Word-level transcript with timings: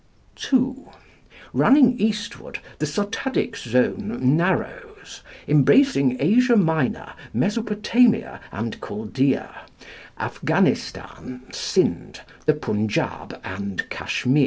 "(2) 0.35 0.89
Running 1.53 1.93
eastward 1.99 2.59
the 2.79 2.87
Sotadic 2.87 3.55
Zone 3.55 4.35
narrows, 4.35 5.21
embracing 5.47 6.17
Asia 6.19 6.55
Minor, 6.55 7.13
Mesopotamia 7.35 8.41
and 8.51 8.81
Chaldæa, 8.81 9.53
Afghanistan, 10.17 11.43
Sind, 11.51 12.21
the 12.47 12.55
Punjab, 12.55 13.39
and 13.43 13.87
Kashmir. 13.91 14.39